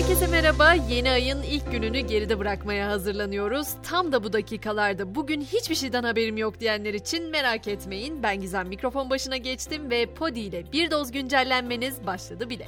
Herkese 0.00 0.26
merhaba. 0.26 0.72
Yeni 0.72 1.10
ayın 1.10 1.42
ilk 1.42 1.72
gününü 1.72 2.00
geride 2.00 2.38
bırakmaya 2.38 2.88
hazırlanıyoruz. 2.88 3.68
Tam 3.82 4.12
da 4.12 4.24
bu 4.24 4.32
dakikalarda 4.32 5.14
bugün 5.14 5.40
hiçbir 5.40 5.74
şeyden 5.74 6.02
haberim 6.02 6.36
yok 6.36 6.60
diyenler 6.60 6.94
için 6.94 7.30
merak 7.30 7.68
etmeyin. 7.68 8.22
Ben 8.22 8.40
Gizem 8.40 8.68
mikrofon 8.68 9.10
başına 9.10 9.36
geçtim 9.36 9.90
ve 9.90 10.06
Podi 10.06 10.40
ile 10.40 10.72
bir 10.72 10.90
doz 10.90 11.12
güncellenmeniz 11.12 12.06
başladı 12.06 12.50
bile. 12.50 12.66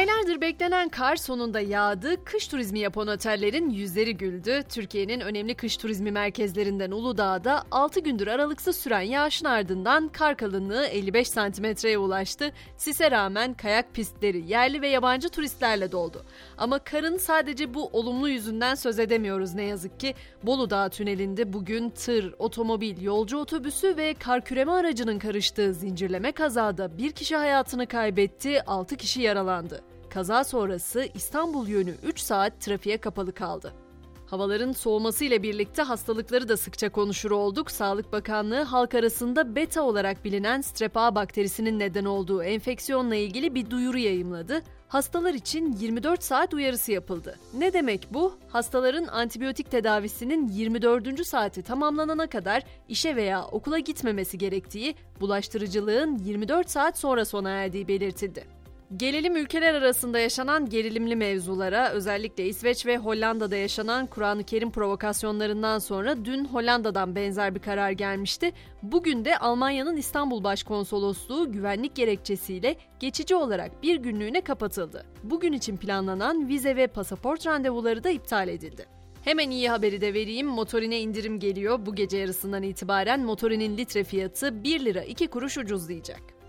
Aylardır 0.00 0.40
beklenen 0.40 0.88
kar 0.88 1.16
sonunda 1.16 1.60
yağdı. 1.60 2.24
Kış 2.24 2.48
turizmi 2.48 2.78
yapan 2.78 3.08
otellerin 3.08 3.70
yüzleri 3.70 4.16
güldü. 4.16 4.62
Türkiye'nin 4.68 5.20
önemli 5.20 5.54
kış 5.54 5.76
turizmi 5.76 6.12
merkezlerinden 6.12 6.90
Uludağ'da 6.90 7.62
6 7.70 8.00
gündür 8.00 8.26
aralıksız 8.26 8.76
süren 8.76 9.00
yağışın 9.00 9.46
ardından 9.46 10.08
kar 10.08 10.36
kalınlığı 10.36 10.86
55 10.86 11.28
santimetreye 11.28 11.98
ulaştı. 11.98 12.52
Sise 12.76 13.10
rağmen 13.10 13.54
kayak 13.54 13.94
pistleri 13.94 14.50
yerli 14.50 14.82
ve 14.82 14.88
yabancı 14.88 15.28
turistlerle 15.28 15.92
doldu. 15.92 16.24
Ama 16.58 16.78
karın 16.78 17.16
sadece 17.16 17.74
bu 17.74 17.86
olumlu 17.92 18.28
yüzünden 18.28 18.74
söz 18.74 18.98
edemiyoruz 18.98 19.54
ne 19.54 19.62
yazık 19.62 20.00
ki. 20.00 20.14
Bolu 20.42 20.70
Dağı 20.70 20.90
tünelinde 20.90 21.52
bugün 21.52 21.90
tır, 21.90 22.34
otomobil, 22.38 23.02
yolcu 23.02 23.38
otobüsü 23.38 23.96
ve 23.96 24.14
kar 24.14 24.44
küreme 24.44 24.72
aracının 24.72 25.18
karıştığı 25.18 25.74
zincirleme 25.74 26.32
kazada 26.32 26.98
bir 26.98 27.12
kişi 27.12 27.36
hayatını 27.36 27.86
kaybetti, 27.86 28.62
6 28.62 28.96
kişi 28.96 29.22
yaralandı. 29.22 29.89
Kaza 30.10 30.44
sonrası 30.44 31.08
İstanbul 31.14 31.68
yönü 31.68 31.94
3 32.02 32.20
saat 32.20 32.60
trafiğe 32.60 32.98
kapalı 32.98 33.32
kaldı. 33.32 33.72
Havaların 34.26 34.72
soğuması 34.72 35.24
ile 35.24 35.42
birlikte 35.42 35.82
hastalıkları 35.82 36.48
da 36.48 36.56
sıkça 36.56 36.88
konuşur 36.88 37.30
olduk. 37.30 37.70
Sağlık 37.70 38.12
Bakanlığı 38.12 38.62
halk 38.62 38.94
arasında 38.94 39.54
beta 39.56 39.82
olarak 39.82 40.24
bilinen 40.24 40.60
strep 40.60 40.96
A 40.96 41.14
bakterisinin 41.14 41.78
neden 41.78 42.04
olduğu 42.04 42.42
enfeksiyonla 42.42 43.14
ilgili 43.14 43.54
bir 43.54 43.70
duyuru 43.70 43.98
yayımladı. 43.98 44.62
Hastalar 44.88 45.34
için 45.34 45.72
24 45.72 46.22
saat 46.22 46.54
uyarısı 46.54 46.92
yapıldı. 46.92 47.38
Ne 47.54 47.72
demek 47.72 48.06
bu? 48.10 48.34
Hastaların 48.48 49.06
antibiyotik 49.06 49.70
tedavisinin 49.70 50.48
24. 50.48 51.26
saati 51.26 51.62
tamamlanana 51.62 52.26
kadar 52.26 52.62
işe 52.88 53.16
veya 53.16 53.44
okula 53.44 53.78
gitmemesi 53.78 54.38
gerektiği, 54.38 54.94
bulaştırıcılığın 55.20 56.18
24 56.18 56.70
saat 56.70 56.98
sonra 56.98 57.24
sona 57.24 57.50
erdiği 57.50 57.88
belirtildi. 57.88 58.59
Gelelim 58.96 59.36
ülkeler 59.36 59.74
arasında 59.74 60.18
yaşanan 60.18 60.68
gerilimli 60.68 61.16
mevzulara, 61.16 61.90
özellikle 61.90 62.46
İsveç 62.46 62.86
ve 62.86 62.98
Hollanda'da 62.98 63.56
yaşanan 63.56 64.06
Kur'an-ı 64.06 64.44
Kerim 64.44 64.70
provokasyonlarından 64.70 65.78
sonra 65.78 66.24
dün 66.24 66.44
Hollanda'dan 66.44 67.14
benzer 67.14 67.54
bir 67.54 67.60
karar 67.60 67.90
gelmişti. 67.90 68.52
Bugün 68.82 69.24
de 69.24 69.38
Almanya'nın 69.38 69.96
İstanbul 69.96 70.44
Başkonsolosluğu 70.44 71.52
güvenlik 71.52 71.94
gerekçesiyle 71.94 72.76
geçici 73.00 73.34
olarak 73.34 73.82
bir 73.82 73.96
günlüğüne 73.96 74.40
kapatıldı. 74.40 75.06
Bugün 75.22 75.52
için 75.52 75.76
planlanan 75.76 76.48
vize 76.48 76.76
ve 76.76 76.86
pasaport 76.86 77.46
randevuları 77.46 78.04
da 78.04 78.10
iptal 78.10 78.48
edildi. 78.48 78.86
Hemen 79.24 79.50
iyi 79.50 79.70
haberi 79.70 80.00
de 80.00 80.14
vereyim. 80.14 80.46
Motorine 80.46 81.00
indirim 81.00 81.38
geliyor. 81.38 81.86
Bu 81.86 81.94
gece 81.94 82.18
yarısından 82.18 82.62
itibaren 82.62 83.20
motorinin 83.20 83.76
litre 83.76 84.04
fiyatı 84.04 84.64
1 84.64 84.84
lira 84.84 85.02
2 85.02 85.28
kuruş 85.28 85.58
ucuzlayacak. 85.58 86.39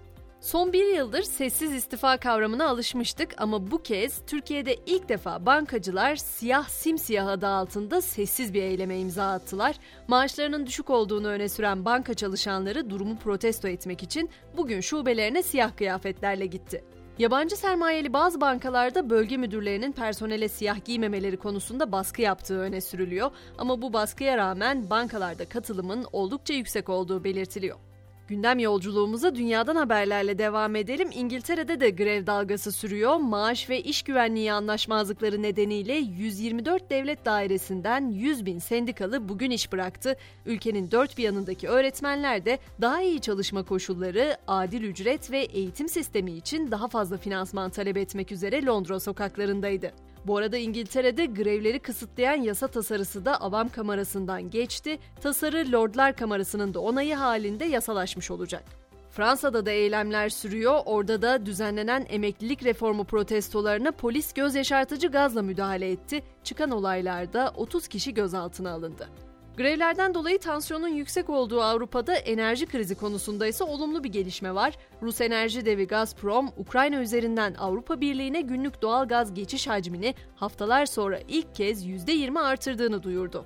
Son 0.42 0.73
bir 0.73 0.95
yıldır 0.95 1.22
sessiz 1.22 1.73
istifa 1.73 2.17
kavramına 2.17 2.70
alışmıştık 2.70 3.34
ama 3.38 3.72
bu 3.72 3.84
kez 3.84 4.22
Türkiye'de 4.28 4.75
ilk 4.86 5.09
defa 5.09 5.45
bankacılar 5.45 6.16
siyah 6.16 6.67
simsiyah 6.67 7.28
adı 7.28 7.48
altında 7.48 8.02
sessiz 8.02 8.53
bir 8.53 8.64
eyleme 8.64 9.00
imza 9.00 9.31
attılar. 9.31 9.75
Maaşlarının 10.08 10.66
düşük 10.66 10.89
olduğunu 10.89 11.28
öne 11.28 11.50
süren 11.50 11.86
banka 11.86 12.14
çalışanları 12.14 12.89
durumu 12.89 13.17
protesto 13.17 13.67
etmek 13.67 14.03
için 14.03 14.30
bugün 14.58 14.81
şubelerine 14.81 15.44
siyah 15.44 15.78
kıyafetlerle 15.78 16.45
gitti. 16.45 16.83
Yabancı 17.20 17.58
sermayeli 17.58 18.14
bazı 18.14 18.42
bankalarda 18.42 19.09
bölge 19.09 19.38
müdürlerinin 19.38 19.92
personele 19.92 20.50
siyah 20.50 20.86
giymemeleri 20.86 21.38
konusunda 21.38 21.92
baskı 21.92 22.22
yaptığı 22.22 22.59
öne 22.59 22.81
sürülüyor 22.81 23.32
ama 23.58 23.82
bu 23.82 23.93
baskıya 23.93 24.37
rağmen 24.37 24.89
bankalarda 24.89 25.49
katılımın 25.49 26.05
oldukça 26.11 26.54
yüksek 26.54 26.89
olduğu 26.89 27.23
belirtiliyor. 27.23 27.91
Gündem 28.31 28.59
yolculuğumuza 28.59 29.36
dünyadan 29.36 29.75
haberlerle 29.75 30.37
devam 30.37 30.75
edelim. 30.75 31.09
İngiltere'de 31.14 31.80
de 31.80 31.89
grev 31.89 32.27
dalgası 32.27 32.71
sürüyor. 32.71 33.15
Maaş 33.15 33.69
ve 33.69 33.81
iş 33.81 34.03
güvenliği 34.03 34.53
anlaşmazlıkları 34.53 35.42
nedeniyle 35.42 35.93
124 35.93 36.89
devlet 36.89 37.25
dairesinden 37.25 38.11
100 38.11 38.45
bin 38.45 38.59
sendikalı 38.59 39.30
bugün 39.30 39.52
iş 39.52 39.71
bıraktı. 39.71 40.15
Ülkenin 40.45 40.92
dört 40.92 41.17
bir 41.17 41.23
yanındaki 41.23 41.67
öğretmenler 41.67 42.45
de 42.45 42.59
daha 42.81 43.02
iyi 43.02 43.21
çalışma 43.21 43.64
koşulları, 43.64 44.37
adil 44.48 44.83
ücret 44.83 45.31
ve 45.31 45.39
eğitim 45.39 45.89
sistemi 45.89 46.31
için 46.31 46.71
daha 46.71 46.87
fazla 46.87 47.17
finansman 47.17 47.69
talep 47.69 47.98
etmek 47.98 48.31
üzere 48.31 48.65
Londra 48.65 48.99
sokaklarındaydı. 48.99 49.92
Bu 50.27 50.37
arada 50.37 50.58
İngiltere'de 50.58 51.26
grevleri 51.26 51.80
kısıtlayan 51.80 52.42
yasa 52.42 52.67
tasarısı 52.67 53.26
da 53.26 53.42
Avam 53.42 53.70
Kamerası'ndan 53.70 54.49
geçti. 54.49 54.99
Tasarı 55.21 55.71
Lordlar 55.71 56.15
Kamerası'nın 56.15 56.73
da 56.73 56.80
onayı 56.80 57.15
halinde 57.15 57.65
yasalaşmış 57.65 58.31
olacak. 58.31 58.64
Fransa'da 59.11 59.65
da 59.65 59.71
eylemler 59.71 60.30
sürüyor. 60.30 60.80
Orada 60.86 61.21
da 61.21 61.45
düzenlenen 61.45 62.05
emeklilik 62.10 62.64
reformu 62.64 63.04
protestolarına 63.04 63.92
polis 63.92 64.33
göz 64.33 64.55
yaşartıcı 64.55 65.08
gazla 65.08 65.42
müdahale 65.42 65.92
etti. 65.92 66.23
Çıkan 66.43 66.71
olaylarda 66.71 67.54
30 67.55 67.87
kişi 67.87 68.14
gözaltına 68.14 68.71
alındı. 68.71 69.10
Grevlerden 69.58 70.14
dolayı 70.14 70.39
tansiyonun 70.39 70.88
yüksek 70.88 71.30
olduğu 71.30 71.62
Avrupa'da 71.62 72.16
enerji 72.16 72.66
krizi 72.66 72.95
konusunda 72.95 73.48
ise 73.48 73.64
olumlu 73.64 74.04
bir 74.04 74.10
gelişme 74.10 74.56
var. 74.56 74.78
Rus 75.02 75.22
enerji 75.22 75.66
devi 75.66 75.88
Gazprom, 75.88 76.50
Ukrayna 76.58 77.02
üzerinden 77.02 77.54
Avrupa 77.54 78.02
Birliği'ne 78.02 78.42
günlük 78.42 78.82
doğal 78.82 79.08
gaz 79.08 79.34
geçiş 79.34 79.67
hacmini 79.67 80.16
haftalar 80.36 80.86
sonra 80.86 81.20
ilk 81.28 81.56
kez 81.56 81.86
%20 81.86 82.40
artırdığını 82.40 83.04
duyurdu. 83.04 83.45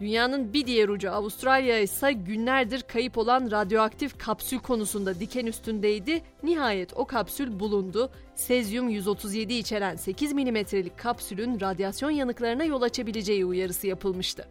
Dünyanın 0.00 0.52
bir 0.52 0.66
diğer 0.66 0.88
ucu 0.88 1.10
Avustralya 1.10 1.78
ise 1.78 2.12
günlerdir 2.12 2.82
kayıp 2.82 3.18
olan 3.18 3.50
radyoaktif 3.50 4.18
kapsül 4.18 4.58
konusunda 4.58 5.20
diken 5.20 5.46
üstündeydi. 5.46 6.22
Nihayet 6.42 6.96
o 6.96 7.04
kapsül 7.04 7.60
bulundu. 7.60 8.10
Sezyum 8.34 8.88
137 8.88 9.54
içeren 9.54 9.96
8 9.96 10.32
milimetrelik 10.32 10.98
kapsülün 10.98 11.60
radyasyon 11.60 12.10
yanıklarına 12.10 12.64
yol 12.64 12.82
açabileceği 12.82 13.44
uyarısı 13.44 13.86
yapılmıştı. 13.86 14.48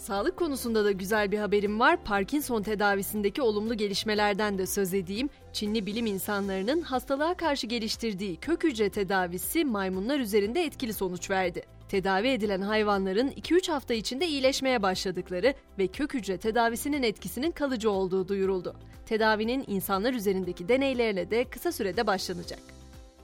Sağlık 0.00 0.36
konusunda 0.36 0.84
da 0.84 0.92
güzel 0.92 1.32
bir 1.32 1.38
haberim 1.38 1.80
var. 1.80 2.04
Parkinson 2.04 2.62
tedavisindeki 2.62 3.42
olumlu 3.42 3.74
gelişmelerden 3.74 4.58
de 4.58 4.66
söz 4.66 4.94
edeyim. 4.94 5.30
Çinli 5.52 5.86
bilim 5.86 6.06
insanlarının 6.06 6.80
hastalığa 6.80 7.34
karşı 7.34 7.66
geliştirdiği 7.66 8.36
kök 8.36 8.64
hücre 8.64 8.90
tedavisi 8.90 9.64
maymunlar 9.64 10.18
üzerinde 10.20 10.64
etkili 10.64 10.92
sonuç 10.92 11.30
verdi. 11.30 11.62
Tedavi 11.88 12.28
edilen 12.28 12.60
hayvanların 12.60 13.28
2-3 13.28 13.72
hafta 13.72 13.94
içinde 13.94 14.26
iyileşmeye 14.26 14.82
başladıkları 14.82 15.54
ve 15.78 15.86
kök 15.86 16.14
hücre 16.14 16.36
tedavisinin 16.36 17.02
etkisinin 17.02 17.50
kalıcı 17.50 17.90
olduğu 17.90 18.28
duyuruldu. 18.28 18.76
Tedavinin 19.06 19.64
insanlar 19.66 20.14
üzerindeki 20.14 20.68
deneylerine 20.68 21.30
de 21.30 21.44
kısa 21.44 21.72
sürede 21.72 22.06
başlanacak. 22.06 22.79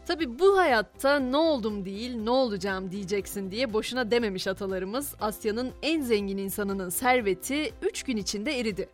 Tabi 0.06 0.38
bu 0.38 0.58
hayatta 0.58 1.18
ne 1.18 1.36
oldum 1.36 1.84
değil 1.84 2.16
ne 2.16 2.30
olacağım 2.30 2.90
diyeceksin 2.90 3.50
diye 3.50 3.72
boşuna 3.72 4.10
dememiş 4.10 4.46
atalarımız 4.46 5.14
Asya'nın 5.20 5.72
en 5.82 6.00
zengin 6.02 6.38
insanının 6.38 6.88
serveti 6.88 7.70
3 7.82 8.02
gün 8.02 8.16
içinde 8.16 8.60
eridi. 8.60 8.88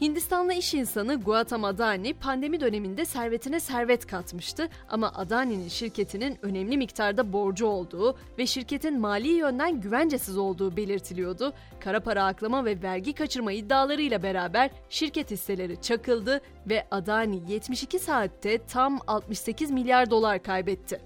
Hindistanlı 0.00 0.54
iş 0.54 0.74
insanı 0.74 1.20
Gautam 1.20 1.64
Adani 1.64 2.14
pandemi 2.14 2.60
döneminde 2.60 3.04
servetine 3.04 3.60
servet 3.60 4.06
katmıştı 4.06 4.68
ama 4.88 5.12
Adani'nin 5.14 5.68
şirketinin 5.68 6.38
önemli 6.42 6.76
miktarda 6.76 7.32
borcu 7.32 7.66
olduğu 7.66 8.16
ve 8.38 8.46
şirketin 8.46 9.00
mali 9.00 9.28
yönden 9.28 9.80
güvencesiz 9.80 10.38
olduğu 10.38 10.76
belirtiliyordu. 10.76 11.52
Kara 11.80 12.00
para 12.00 12.24
aklama 12.24 12.64
ve 12.64 12.82
vergi 12.82 13.12
kaçırma 13.12 13.52
iddialarıyla 13.52 14.22
beraber 14.22 14.70
şirket 14.88 15.30
hisseleri 15.30 15.82
çakıldı 15.82 16.40
ve 16.66 16.86
Adani 16.90 17.42
72 17.48 17.98
saatte 17.98 18.58
tam 18.66 19.00
68 19.06 19.70
milyar 19.70 20.10
dolar 20.10 20.42
kaybetti. 20.42 21.00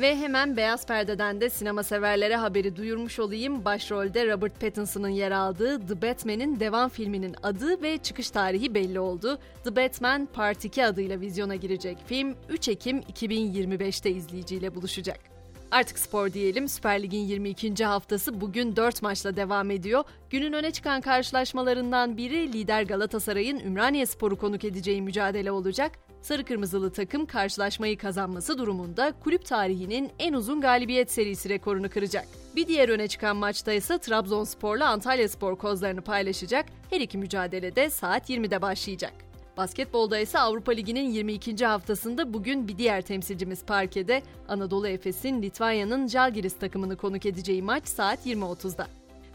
Ve 0.00 0.16
hemen 0.16 0.56
Beyaz 0.56 0.86
Perde'den 0.86 1.40
de 1.40 1.50
sinema 1.50 1.82
severlere 1.82 2.36
haberi 2.36 2.76
duyurmuş 2.76 3.18
olayım. 3.18 3.64
Başrolde 3.64 4.32
Robert 4.32 4.60
Pattinson'ın 4.60 5.08
yer 5.08 5.30
aldığı 5.30 5.86
The 5.86 6.02
Batman'in 6.02 6.60
devam 6.60 6.88
filminin 6.88 7.36
adı 7.42 7.82
ve 7.82 7.98
çıkış 7.98 8.30
tarihi 8.30 8.74
belli 8.74 9.00
oldu. 9.00 9.38
The 9.64 9.76
Batman 9.76 10.28
Part 10.32 10.64
2 10.64 10.84
adıyla 10.86 11.20
vizyona 11.20 11.54
girecek 11.56 11.98
film 12.06 12.34
3 12.48 12.68
Ekim 12.68 12.98
2025'te 12.98 14.10
izleyiciyle 14.10 14.74
buluşacak. 14.74 15.41
Artık 15.72 15.98
spor 15.98 16.32
diyelim. 16.32 16.68
Süper 16.68 17.02
Lig'in 17.02 17.26
22. 17.26 17.84
haftası 17.84 18.40
bugün 18.40 18.76
4 18.76 19.02
maçla 19.02 19.36
devam 19.36 19.70
ediyor. 19.70 20.04
Günün 20.30 20.52
öne 20.52 20.70
çıkan 20.70 21.00
karşılaşmalarından 21.00 22.16
biri 22.16 22.52
lider 22.52 22.82
Galatasaray'ın 22.82 23.60
Ümraniye 23.60 24.06
Spor'u 24.06 24.38
konuk 24.38 24.64
edeceği 24.64 25.02
mücadele 25.02 25.52
olacak. 25.52 25.92
Sarı 26.22 26.44
Kırmızılı 26.44 26.92
takım 26.92 27.26
karşılaşmayı 27.26 27.98
kazanması 27.98 28.58
durumunda 28.58 29.12
kulüp 29.24 29.44
tarihinin 29.44 30.10
en 30.18 30.32
uzun 30.32 30.60
galibiyet 30.60 31.10
serisi 31.10 31.48
rekorunu 31.48 31.90
kıracak. 31.90 32.26
Bir 32.56 32.66
diğer 32.66 32.88
öne 32.88 33.08
çıkan 33.08 33.36
maçta 33.36 33.72
ise 33.72 33.98
Trabzonspor'la 33.98 34.88
Antalya 34.88 35.28
Spor 35.28 35.56
kozlarını 35.56 36.00
paylaşacak. 36.02 36.66
Her 36.90 37.00
iki 37.00 37.18
mücadelede 37.18 37.90
saat 37.90 38.30
20'de 38.30 38.62
başlayacak. 38.62 39.12
Basketbolda 39.56 40.18
ise 40.18 40.38
Avrupa 40.38 40.72
Ligi'nin 40.72 41.10
22. 41.10 41.66
haftasında 41.66 42.34
bugün 42.34 42.68
bir 42.68 42.78
diğer 42.78 43.02
temsilcimiz 43.02 43.64
parkede 43.64 44.22
Anadolu 44.48 44.88
Efes'in 44.88 45.42
Litvanya'nın 45.42 46.06
Žalgiris 46.06 46.58
takımını 46.58 46.96
konuk 46.96 47.26
edeceği 47.26 47.62
maç 47.62 47.88
saat 47.88 48.26
20.30'da. 48.26 48.86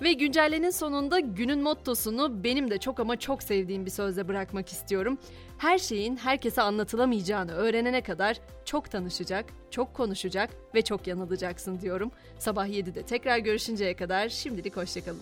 Ve 0.01 0.13
güncellenin 0.13 0.69
sonunda 0.69 1.19
günün 1.19 1.61
mottosunu 1.61 2.43
benim 2.43 2.71
de 2.71 2.77
çok 2.77 2.99
ama 2.99 3.19
çok 3.19 3.43
sevdiğim 3.43 3.85
bir 3.85 3.91
sözle 3.91 4.27
bırakmak 4.27 4.69
istiyorum. 4.69 5.17
Her 5.57 5.77
şeyin 5.77 6.15
herkese 6.17 6.61
anlatılamayacağını 6.61 7.51
öğrenene 7.51 8.01
kadar 8.01 8.37
çok 8.65 8.91
tanışacak, 8.91 9.45
çok 9.71 9.93
konuşacak 9.93 10.49
ve 10.75 10.81
çok 10.81 11.07
yanılacaksın 11.07 11.79
diyorum. 11.79 12.11
Sabah 12.39 12.67
7'de 12.67 13.03
tekrar 13.03 13.37
görüşünceye 13.37 13.95
kadar 13.95 14.29
şimdilik 14.29 14.77
hoşçakalın. 14.77 15.21